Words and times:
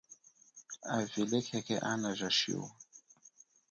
Avila 0.95 1.39
khekhe 1.47 1.77
ana 1.91 2.09
a 2.27 2.29
shiwa. 2.37 2.69